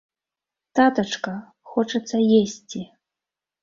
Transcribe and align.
Татачка, 0.79 1.35
хочацца 1.75 2.27
есцi... 2.43 2.79